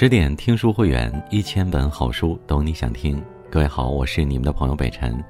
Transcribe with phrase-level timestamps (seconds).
[0.00, 3.20] 十点听书会员，一千本好书，懂你想听。
[3.50, 5.20] 各位好，我是你们的朋友北辰。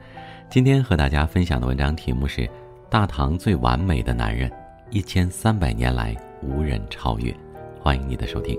[0.51, 2.43] 今天和大家分享的文章题目是
[2.91, 4.47] 《大唐最完美的男人》，
[4.91, 7.35] 一千三百年来无人超越。
[7.81, 8.59] 欢迎你的收听。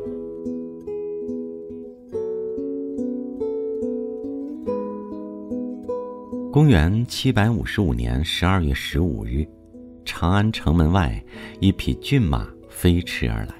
[6.51, 9.47] 公元七百五十五年十二月十五日，
[10.05, 11.23] 长安城门外，
[11.59, 13.58] 一匹骏马飞驰而来。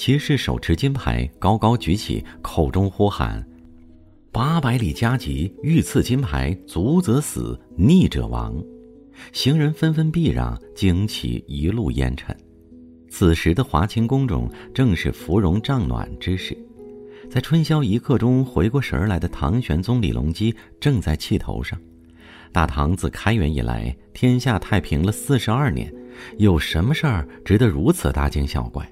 [0.00, 3.46] 骑士手持金牌，高高举起，口中呼喊
[4.32, 8.54] ：“八百里加急，欲赐金牌，足则死，逆者亡。”
[9.30, 12.34] 行人纷纷避让，惊起一路烟尘。
[13.10, 16.56] 此时的华清宫中正是芙蓉帐暖之时，
[17.28, 21.78] 在春宵一刻钟回过神儿来的唐玄宗李隆基正在气头上。
[22.52, 25.92] 大唐自开元以来，天下太平了四十二年，
[26.38, 28.90] 有什么事儿值得如此大惊小怪？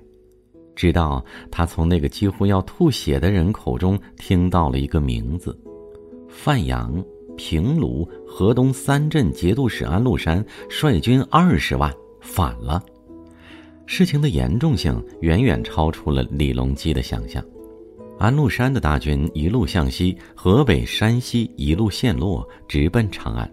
[0.79, 5.59] 直到他从那个几乎要吐血的人口中听到了一个名字：
[6.29, 7.05] 范阳、
[7.37, 12.81] 平卢、河东三镇节度使安禄山率军二十万反了。
[13.87, 17.45] 事情的严重性远远超出了李隆基的想象。
[18.17, 23.51] 安禄山的大军一路向西，河北、山西一路陷落，直奔长安。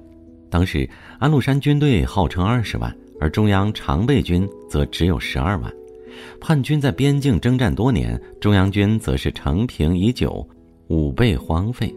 [0.48, 0.88] 当时
[1.18, 5.74] 安禄山军队号称二十万，而中央常备军则只有十二万。
[6.40, 10.48] 叛军在边境征战多年，中央军则是成平已久，
[10.88, 11.94] 武备荒废。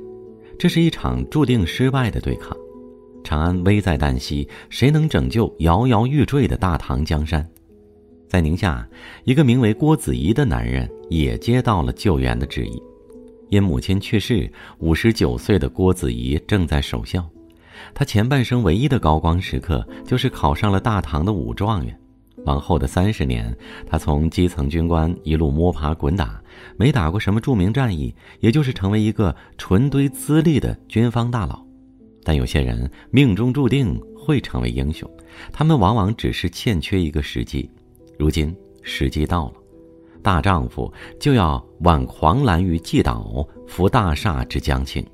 [0.59, 2.57] 这是一场注定失败的对抗。
[3.23, 7.47] 长安危在旦夕，谁能拯救摇摇欲坠的大唐江山？
[8.27, 8.87] 在宁夏，
[9.25, 12.83] 一个名为郭子仪的男人也接到了救援的旨意。
[13.51, 17.27] 因母亲去世，五十九岁的郭子仪正在守孝。
[17.95, 21.99] 他前半生唯一的高光时刻，就是考上了大唐的武状元。
[22.45, 23.55] 往后的三十年，
[23.87, 26.43] 他从基层军官一路摸爬滚打，
[26.77, 31.63] 没打过什么著名战役，也就是成为一个纯堆资历的军方大佬。
[32.25, 35.11] 但有些人命中注定会成为英雄，
[35.53, 37.71] 他们往往只是欠缺一个时机。
[38.19, 39.55] 如今时机到了，
[40.23, 45.05] 大丈夫就要挽狂澜于既倒，扶大厦之将倾。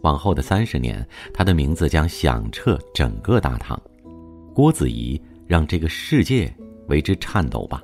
[0.00, 3.78] 往后的三十年，他的名字将响彻整个大唐。
[4.54, 6.50] 郭子仪让这个世界。
[6.90, 7.82] 为之颤抖吧。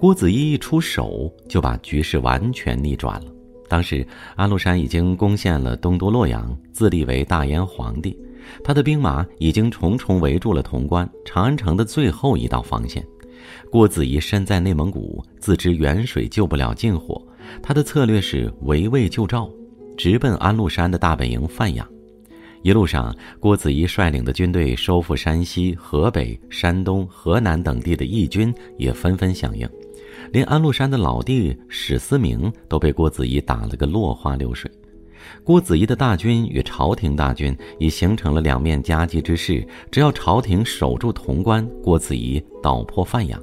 [0.00, 3.26] 郭子仪一出手，就把局势完全逆转了。
[3.68, 4.06] 当时
[4.36, 8.16] 安禄山已经攻陷了东都洛阳，自立为大燕皇帝，
[8.62, 13.04] 他的兵马已经重重围住了潼关长安城的最后一道防线。
[13.70, 17.20] 郭子仪身在内蒙古，自知远水救不了近火，
[17.62, 19.50] 他的策略是围魏救赵，
[19.96, 21.86] 直奔安禄山的大本营范阳。
[22.66, 29.70] 一路上，郭子仪率领的军队收复山西、河北、山东、河南等地的义军也纷纷响应，
[30.32, 34.68] 连安禄山的老弟史思明都被郭子仪打了个落花流水。
[35.44, 43.40] 郭子仪的大军与朝廷大军已形成了两面夹击之势，只要朝廷守住潼关，郭子仪捣破范阳，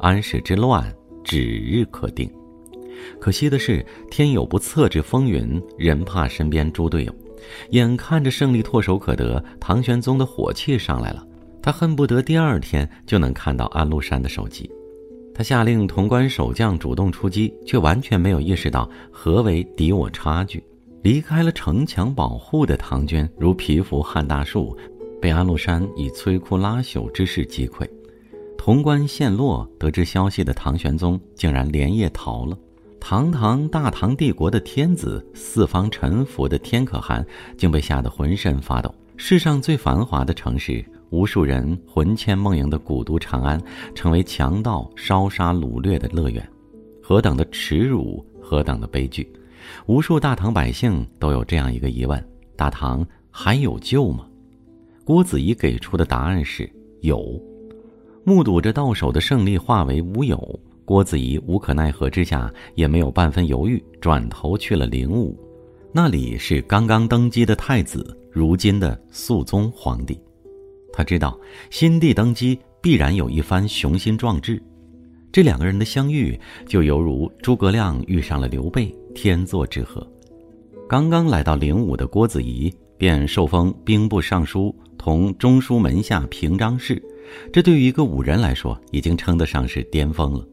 [0.00, 0.92] 安史之乱
[1.22, 2.28] 指日可定。
[3.20, 7.14] 可惜的是，天有不测之风云，人怕身边猪队友。
[7.70, 11.26] 眼看着胜利唾手可得，唐玄宗的火气上来了。
[11.62, 14.70] 他恨不得第二天就能看到安禄山的首级。
[15.34, 20.62] 他下令潼关守将主动出击，却完全没有意识到何为敌我差距。
[21.02, 24.76] 离开了城墙保护的唐军如蚍蜉撼大树，
[25.20, 27.88] 被安禄山以摧枯拉朽之势击溃。
[28.56, 32.56] 潼关陷落，得知消息的唐玄宗竟然连夜逃了。
[33.06, 37.22] 堂堂大唐帝国的天子，四方臣服的天可汗，
[37.54, 38.92] 竟被吓得浑身发抖。
[39.18, 43.60] 世上最繁华的城市，无数人魂牵梦萦的古都长安，
[43.94, 46.48] 成为强盗烧杀掳掠的乐园，
[47.02, 49.30] 何等的耻辱，何等的悲剧！
[49.84, 52.26] 无数大唐百姓都有这样一个疑问：
[52.56, 54.24] 大唐还有救吗？
[55.04, 56.72] 郭子仪给出的答案是
[57.02, 57.38] 有。
[58.24, 60.58] 目睹着到手的胜利化为乌有。
[60.84, 65.34] 郭子仪无可奈何之下，也没有半分犹豫，转头去了灵武，
[65.92, 70.20] 那里是刚刚登基的太子，如今的肃宗皇帝。
[70.92, 71.38] 他知道
[71.70, 74.62] 新帝登基必然有一番雄心壮志，
[75.32, 80.06] 这两个人的相遇就犹如诸葛亮遇上了刘备，天作之合。
[80.86, 87.02] 刚刚来到灵武的郭子仪便受封兵部尚书，同中书门下平章事，
[87.50, 90.46] 这对于一个武人来说，已经称得上是巅峰了。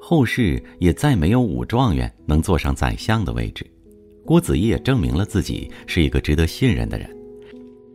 [0.00, 3.66] 后世也再没有武状元能坐上宰相的位置，
[4.24, 7.08] 郭子仪也证明了自己是一个值得信任的人。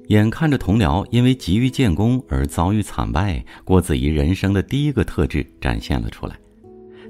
[0.07, 6.37] 眼看着同僚因为急于建功而遭遇惨败，郭子仪人生的第一个特质展现了出来。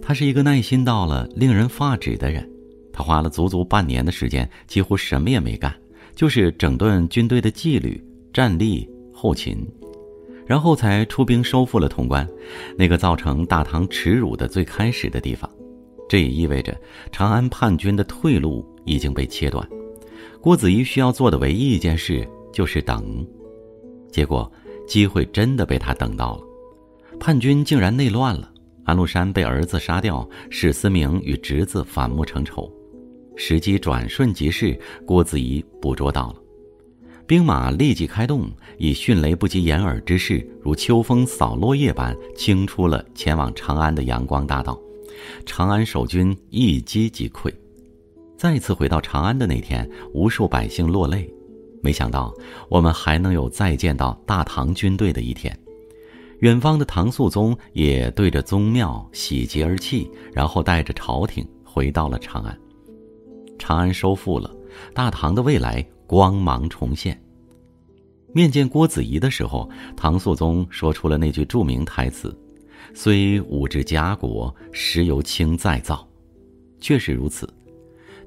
[0.02, 2.48] 他是一个耐心到了令人发指的人。
[2.92, 5.74] 他花了足足半年的时间，几乎什么也没干，
[6.16, 8.00] 就是整顿军队的纪律、
[8.32, 9.58] 战力、后勤，
[10.46, 12.28] 然后才出兵收复了潼关，
[12.78, 15.50] 那个造成大唐耻辱的最开始的地方。
[16.10, 16.76] 这也意味着
[17.12, 19.68] 长安叛军的退路已经被切断。
[20.42, 23.26] 郭子仪需要做的唯一一件事就是等。
[24.12, 24.52] 结果，
[24.86, 26.44] 机会真的被他等到了，
[27.20, 28.52] 叛军竟然内乱了。
[28.84, 32.70] 安禄山被儿子杀掉，史思明与侄子反目成仇。
[33.36, 36.36] 时机转瞬即逝，郭子仪捕捉到了，
[37.34, 38.48] 兵马立即开动，
[38.78, 44.80] 以迅雷不及掩耳之势，如秋风扫落叶般清出了前往长安的阳光大道。
[45.44, 47.52] 长安守军一击即溃。
[48.38, 51.28] 再次回到长安的那天，无数百姓落泪，
[51.82, 52.32] 没想到
[52.70, 55.58] 我们还能有再见到大唐军队的一天。
[56.42, 62.56] 远方的唐肃宗也对着宗庙喜极而泣，然后带着朝廷回到了长安。
[63.58, 64.56] 长安收复了，
[64.94, 67.20] 大唐的未来光芒重现。
[68.34, 72.36] 面见郭子仪的时候，唐肃宗说出了那句著名台词
[72.94, 76.06] ：“虽武之家国，实由卿再造。”
[76.82, 77.48] 确实如此，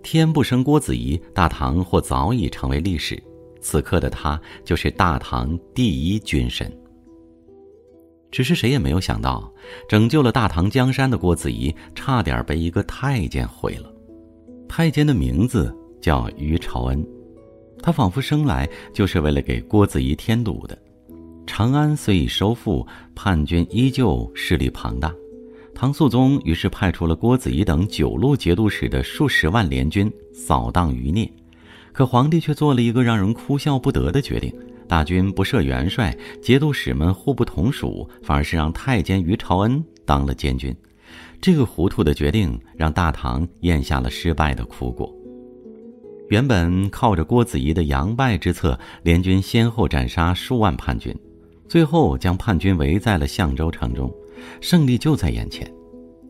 [0.02, 3.22] 天不生郭子仪，大唐或早已成为历史。
[3.60, 6.72] 此刻的他，就是大唐第一军神。
[8.30, 9.52] 只是谁也没有想到，
[9.88, 13.92] 拯救了大唐江山的郭子仪，差点被一个太监毁了。
[14.68, 17.04] 太监的名字叫于朝恩，
[17.82, 20.76] 他仿佛生来就是为了给郭子仪添堵的。
[21.46, 25.14] 长安虽已收复，叛军依旧势力庞大。
[25.74, 31.30] 唐肃宗于是派出了郭子仪等九路节度使的数十万联军扫荡余孽，
[31.92, 34.52] 可皇帝却做了一个让人哭笑不得的决定：
[34.88, 40.74] 大军不设元帅，节度使们互不同属，反而是让太监于朝恩当了监军。
[41.40, 45.14] 这个糊涂的决定让大唐咽下了失败的苦果。
[46.28, 51.14] 原本靠着郭子仪的扬败之策，联军先后斩杀数万叛军，
[51.68, 54.12] 最后将叛军围在了象州城中，
[54.60, 55.70] 胜利就在眼前，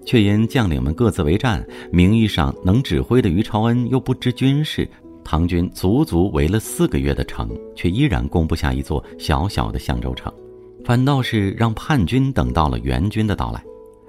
[0.05, 4.87] 却因将领们各自为战，名义上能指挥的于朝恩又不知军事，
[5.25, 10.31] 唐军足足围了四个月的城，却依然攻不下一座小小的象州城，
[10.85, 13.65] 反倒是让叛军等到了援军的到来。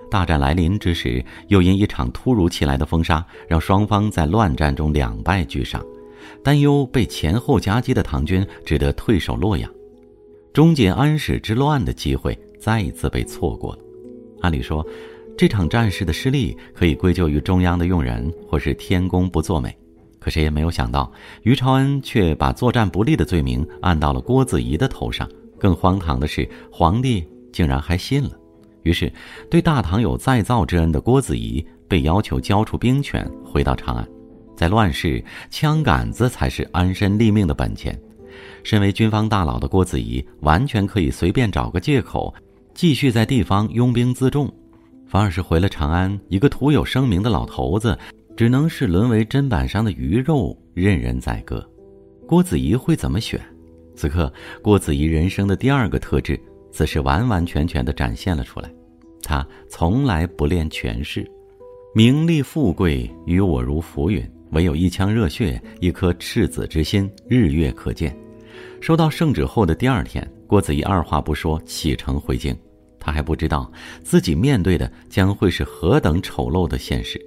[0.09, 5.83] 大战来临之时，又因一场突如其来的风沙，让双方在乱战中两败俱伤。
[6.44, 9.69] 担忧被前后夹击的唐军只得退守洛阳，
[10.54, 13.80] 终结安史之乱的机会再一次被错过了。
[14.42, 14.86] 按理说，
[15.38, 19.75] 这场战事的失利可以归咎于中央的用人，或是天公不作美。
[20.19, 21.12] 可谁也没有想到，
[21.44, 25.30] 于朝恩却把作战不利的罪名按到了郭子仪的头上。
[25.59, 28.31] 更荒唐的是，皇帝竟然还信了。
[28.87, 29.11] 于是，
[29.49, 34.07] 对大唐有再造之恩的郭子仪被要求交出兵权，回到长安。
[34.55, 37.99] 在乱世，枪杆子才是安身立命的本钱。
[38.63, 42.33] 身为军方大佬的郭子仪，完全可以随便找个借口，
[42.73, 44.49] 继续在地方拥兵自重。
[45.05, 47.97] 反而是回了长安，一个徒有声名的老头子，
[48.37, 51.67] 只能是沦为砧板上的鱼肉，任人宰割。
[52.25, 53.39] 郭子仪会怎么选？
[53.95, 54.31] 此刻，
[54.61, 56.39] 郭子仪人生的第二个特质，
[56.71, 58.71] 此时完完全全的展现了出来。
[59.23, 61.30] 他从来不恋权势，
[61.94, 68.15] 名利富贵与我如浮云，唯有一腔热血，一颗赤子之心，日月可见。
[68.80, 72.56] 收到圣旨后的第二天，郭子仪二话不说启程回京。
[72.99, 73.71] 他还不知道
[74.03, 77.19] 自己面对的将会是何等丑陋的现实。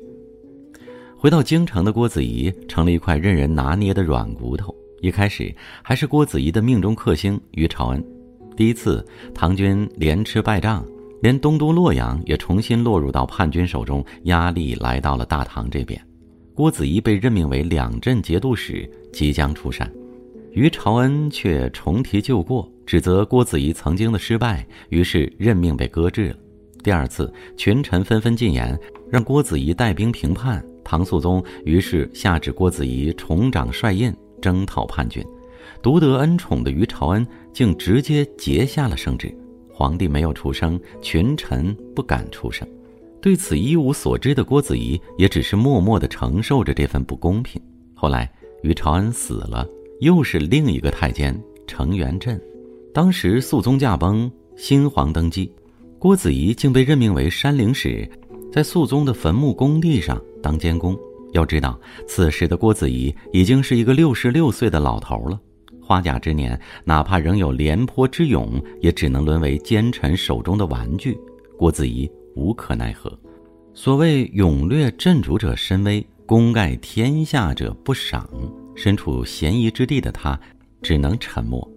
[1.17, 4.75] 回到京城的郭子仪成了一块任人拿捏的软骨头。
[5.01, 8.05] 一开始还是郭子仪的命中克星于朝恩。
[8.61, 9.03] 第一次
[9.35, 10.85] 唐军连吃败仗。
[11.23, 15.99] 连东都洛阳也重新落入到叛军手中，压力来到了大唐这边。
[16.55, 19.91] 郭子仪被任命为两镇节度使，即将出山。
[20.53, 26.37] 于朝恩却重提旧过，指责郭子仪曾经的失败，于是任命被搁置了。
[26.83, 28.79] 第二次，群臣纷纷进言，
[29.11, 30.63] 让郭子仪带兵平叛。
[30.85, 35.25] 唐肃宗于是下旨郭子仪重掌帅印，征讨叛军。
[35.83, 39.35] 独得恩宠的于朝恩竟直接结下了圣旨。
[39.73, 42.69] 皇帝没有出声，群臣不敢出声，
[43.21, 47.61] 对此一无所知的郭子仪也只是默默地承受着这份不公平。
[47.95, 48.31] 后来
[48.63, 49.67] 于朝恩死了，
[50.01, 51.35] 又是另一个太监
[51.67, 52.39] 程元振。
[52.93, 55.51] 当时肃宗驾崩，新皇登基，
[55.99, 58.07] 郭子仪竟被任命为山陵使，
[58.53, 60.95] 在肃宗的坟墓工地上当监工。
[61.33, 65.41] 要知道，此时的郭子仪已经是一个六十六岁的老头了。
[65.91, 71.19] 花甲之年，哪怕仍有廉颇之勇，也只能沦为奸臣手中的玩具。
[71.59, 73.13] 郭子仪无可奈何。
[73.75, 78.31] 所谓勇略震主者深微，功盖天下者不赏。
[78.77, 80.39] 身处嫌疑之地的他，
[80.81, 81.69] 只能沉默。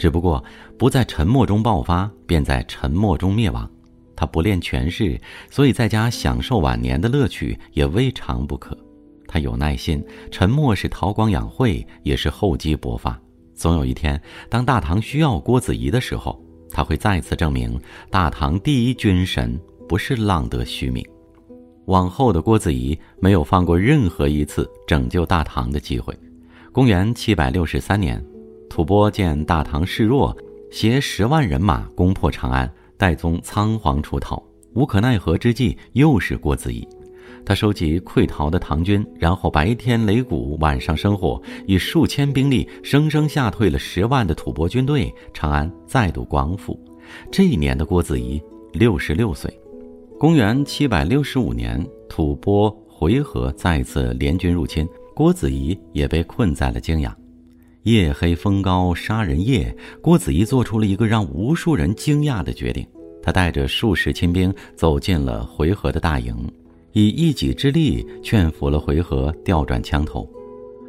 [0.00, 0.42] 只不过
[0.76, 3.70] 不在沉默中爆发，便在沉默中灭亡。
[4.16, 5.16] 他不恋权势，
[5.48, 8.76] 所以在家享受晚年的乐趣也未尝不可。
[9.28, 13.16] 他有耐心，沉默是韬光养晦，也是厚积薄发。
[13.60, 21.04] 总有一天，当大唐需要郭子仪的时候，他会再次证明大唐第一军神不是浪得虚名。
[21.84, 26.18] 往后的郭子仪没有放过任何一次拯救大唐的机会。
[26.72, 28.24] 公元七百六十三年，
[28.70, 30.34] 吐蕃见大唐势弱，
[30.70, 32.72] 携十万人马攻破长安。
[32.96, 34.42] 戴宗仓皇出逃，
[34.74, 36.86] 无可奈何之际，又是郭子仪。
[37.44, 46.78] 他收集溃逃的唐军，然后白天擂鼓，晚上生火，以数千兵力生生吓退了十万的吐蕃军队，长安再度光复。
[47.30, 48.40] 这一年的郭子仪
[48.72, 49.52] 六十六岁。
[50.18, 57.16] 公元七百六十五年，吐蕃回纥再次联军入侵，郭子仪也被困在了泾阳。
[57.84, 62.86] 夜黑风高杀人夜，郭子仪做出了一个让无数人惊讶的决定。
[63.22, 66.36] 他带着数十亲兵走进了回纥的大营，
[66.92, 70.28] 以一己之力劝服了回纥调转枪头，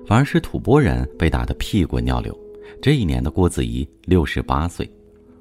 [0.05, 2.37] 反而是吐蕃人被打得屁滚尿流。
[2.81, 4.89] 这一年的郭子仪六十八岁。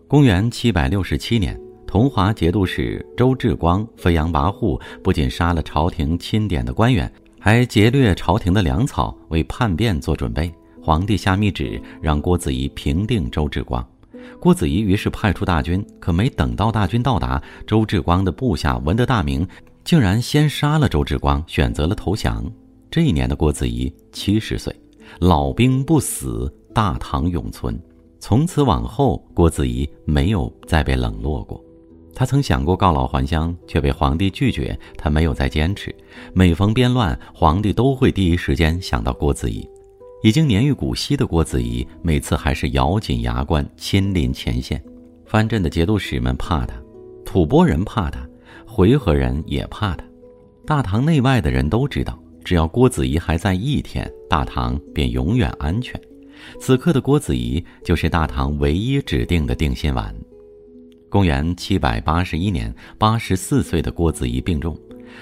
[0.06, 10.52] 公元七百六十七年，同华节度使周志光飞扬跋扈，不仅杀了朝廷钦点的官员，还劫掠朝廷的粮草，为叛变做准备。
[10.82, 13.86] 皇帝下密旨，让郭子仪平定周志光。
[14.38, 19.46] 郭子仪于是派出大军，可没等到大军到达，周志光的部下闻得大名，
[19.84, 22.44] 竟然先杀了周志光，选择了投降。
[22.90, 24.74] 这一年的郭子仪七十岁，
[25.20, 27.80] 老兵不死，大唐永存。
[28.18, 31.62] 从此往后，郭子仪没有再被冷落过。
[32.14, 34.78] 他曾想过告老还乡，却被皇帝拒绝。
[34.98, 35.94] 他没有再坚持。
[36.34, 39.66] 每逢边乱，皇帝都会第一时间想到郭子仪。
[40.22, 44.82] 已经年逾古稀的郭子仪，每次还是咬紧牙关亲临前线。
[45.24, 46.74] 藩镇的节度使们怕他，
[47.24, 48.20] 吐蕃人怕他，
[48.80, 50.02] 回纥人也怕他。
[50.64, 56.00] 大唐内外的人都知道，只要郭子仪还在一天，大唐便永远安全。
[56.58, 60.14] 此刻的郭子仪就是大唐唯一指定的定心丸。
[61.10, 64.74] 公元七百八十一年，八十四岁的郭子仪病重。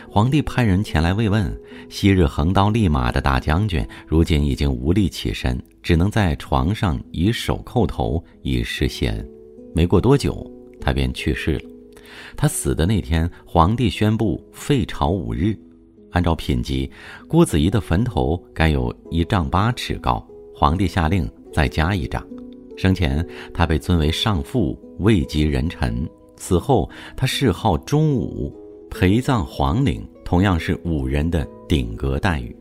[0.09, 1.53] 皇帝派人前来慰问，
[1.89, 9.29] 昔日横刀立马的大将军，如今已经无力起身，只能在床上以手叩头以示谢恩。
[9.75, 10.49] 没过多久，
[10.81, 11.63] 他便去世了。
[12.37, 15.57] 他死的那天，皇帝宣布废朝五日。
[16.11, 16.91] 按照品级，
[17.29, 22.27] 郭子仪的坟头该有一丈八尺高，皇帝下令再加一丈。
[22.77, 26.09] 生前，他被尊为上父，位极人臣。
[26.37, 28.55] 死后，他谥号忠武。
[28.91, 32.57] 陪葬皇陵，同样是武人的顶格待遇。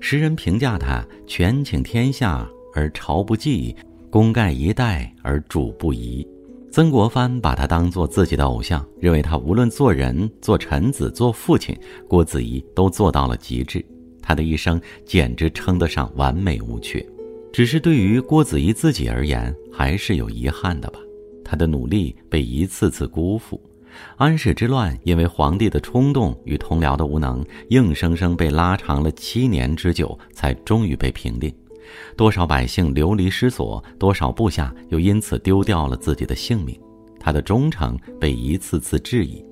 [0.00, 3.76] 时人评价他权倾天下而朝不忌，
[4.08, 6.26] 功盖一代而主不疑。
[6.70, 13.84] 曾国藩把他当做自己的偶像，认为他无论做人、做臣子、做父亲，郭子仪都做到了极致。
[14.22, 17.04] 他的一生简直称得上完美无缺。
[17.50, 21.00] 只是对于郭子仪自己而言，还是有遗憾的吧。
[21.42, 23.60] 他的努力被一次次辜负。
[24.16, 31.52] 安史之乱因为皇帝的冲动与同僚的无能，硬生生被拉长了七年之久，才终于被平定。
[32.16, 36.78] 多少百姓流离失所，多少部下又因此丢掉了自己的性命。
[37.20, 39.44] 他的忠诚被一次次质疑，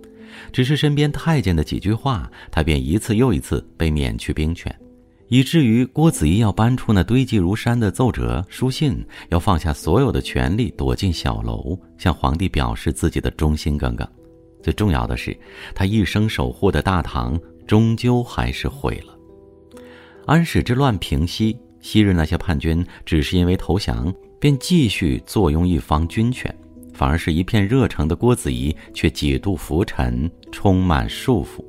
[0.52, 4.74] 只是身边太监的几句话，他便一次又一次被免去兵权，
[5.28, 14.06] 以至于郭子仪要搬出那堆积如山的奏折书信，要放下所有的权利，躲进小楼，向皇帝表示自己的忠心耿耿。
[14.62, 15.36] 最重要的是，
[15.74, 19.12] 他一生守护的大唐终究还是毁了。
[20.26, 26.52] 安史之乱平息，昔日那些叛军只是因为投降，便继续坐拥一方军权，
[26.92, 31.64] 反而是一片热诚的郭子仪却几度浮沉，充满束缚。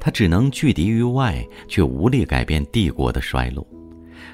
[0.00, 3.64] 他只能拒敌于外，却无力改变帝国的衰落。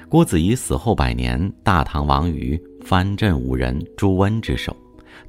[0.09, 4.75] 郭子仪死后百年，大唐亡于藩镇五人朱温之手。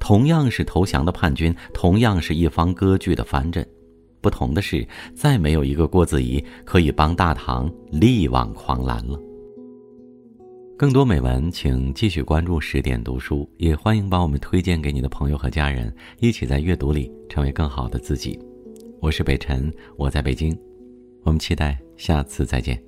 [0.01, 3.63] 同样是投降的叛军，同样是一方割据的藩镇，
[4.23, 9.21] 不同的是，再没有一个郭子仪可以帮大唐力挽狂澜了。
[10.79, 18.39] 更多美文，请继续关注十点读书，也欢迎把我们推荐给你的朋友和家人，一起在阅读里成为更好的自己。
[19.01, 20.57] 我是北辰，我在北京，
[21.25, 22.88] 我们期待下次再见。